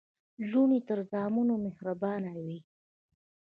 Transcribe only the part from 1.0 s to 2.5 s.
زامنو مهربانه